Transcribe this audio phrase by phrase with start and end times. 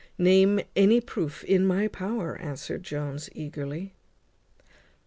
[0.17, 3.93] "Name any proof in my power," answered Jones eagerly.